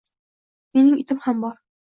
Mening 0.77 0.97
itim 1.03 1.21
ham 1.27 1.45
bor. 1.47 1.55